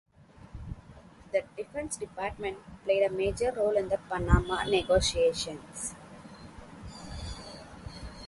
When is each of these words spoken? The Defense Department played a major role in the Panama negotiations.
The 1.31 1.43
Defense 1.55 1.95
Department 1.95 2.57
played 2.83 3.03
a 3.03 3.11
major 3.13 3.51
role 3.55 3.77
in 3.77 3.89
the 3.89 3.99
Panama 4.09 4.63
negotiations. 4.63 5.93